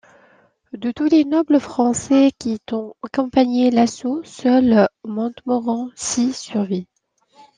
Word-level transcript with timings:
De 0.73 0.89
tous 0.89 1.05
les 1.05 1.25
nobles 1.25 1.59
français 1.59 2.31
qui 2.39 2.59
ont 2.71 2.95
accompagné 3.03 3.69
l'assaut, 3.69 4.23
seul 4.23 4.87
Montmorency 5.03 6.33
survit. 6.33 6.87